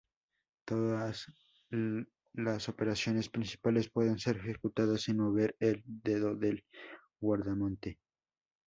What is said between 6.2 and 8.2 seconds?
del guardamonte.